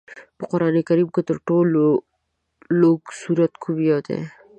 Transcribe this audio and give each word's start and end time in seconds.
په 0.37 0.43
قرآن 0.51 0.75
کریم 0.87 1.09
کې 1.13 1.21
تر 1.29 1.37
ټولو 1.47 1.83
لوږد 2.79 3.09
سورت 3.21 3.53
کوم 3.63 3.77
یو 3.89 3.99
دی؟ 4.07 4.19